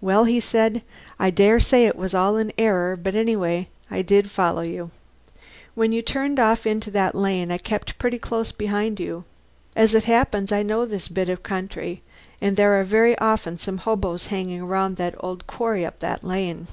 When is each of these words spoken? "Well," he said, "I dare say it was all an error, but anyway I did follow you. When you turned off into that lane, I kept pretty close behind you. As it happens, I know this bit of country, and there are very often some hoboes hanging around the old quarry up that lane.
"Well," 0.00 0.24
he 0.24 0.40
said, 0.40 0.80
"I 1.18 1.28
dare 1.28 1.60
say 1.60 1.84
it 1.84 1.94
was 1.94 2.14
all 2.14 2.38
an 2.38 2.52
error, 2.56 2.96
but 2.96 3.14
anyway 3.14 3.68
I 3.90 4.00
did 4.00 4.30
follow 4.30 4.62
you. 4.62 4.92
When 5.74 5.92
you 5.92 6.00
turned 6.00 6.40
off 6.40 6.66
into 6.66 6.90
that 6.92 7.14
lane, 7.14 7.52
I 7.52 7.58
kept 7.58 7.98
pretty 7.98 8.18
close 8.18 8.50
behind 8.50 8.98
you. 8.98 9.24
As 9.76 9.94
it 9.94 10.04
happens, 10.04 10.52
I 10.52 10.62
know 10.62 10.86
this 10.86 11.06
bit 11.08 11.28
of 11.28 11.42
country, 11.42 12.00
and 12.40 12.56
there 12.56 12.80
are 12.80 12.84
very 12.84 13.18
often 13.18 13.58
some 13.58 13.76
hoboes 13.76 14.28
hanging 14.28 14.62
around 14.62 14.96
the 14.96 15.14
old 15.18 15.46
quarry 15.46 15.84
up 15.84 15.98
that 15.98 16.24
lane. 16.24 16.68